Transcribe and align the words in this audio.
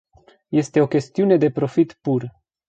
Este 0.61 0.81
o 0.81 0.87
chestiune 0.87 1.37
de 1.37 1.49
profit 1.51 1.93
pur. 2.01 2.31